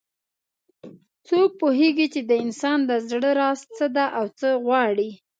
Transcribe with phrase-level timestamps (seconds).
[1.27, 5.09] څوک پوهیږي چې د انسان د زړه راز څه ده او څه غواړي